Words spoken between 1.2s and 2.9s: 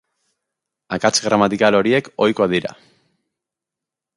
gramatikal horiek ohikoak dira.